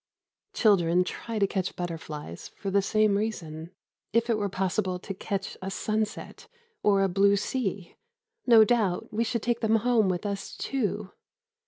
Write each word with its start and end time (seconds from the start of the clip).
Children 0.53 1.03
try 1.03 1.37
to 1.37 1.45
catch 1.45 1.75
butterflies 1.75 2.47
for 2.57 2.71
the 2.71 2.81
same 2.81 3.15
reason. 3.19 3.69
If 4.13 4.31
it 4.31 4.37
were 4.39 4.49
possible 4.49 4.97
to 4.97 5.13
catch 5.13 5.59
a 5.61 5.69
sunset 5.69 6.47
or 6.81 7.03
a 7.03 7.07
blue 7.07 7.35
sea, 7.35 7.97
no 8.47 8.63
doubt 8.63 9.13
we 9.13 9.23
should 9.23 9.43
take 9.43 9.59
them 9.59 9.75
home 9.75 10.09
with 10.09 10.25
us, 10.25 10.57
too. 10.57 11.11